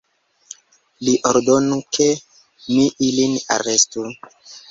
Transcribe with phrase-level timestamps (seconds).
[1.09, 2.09] Li ordonu, ke
[2.71, 4.09] mi ilin arestu!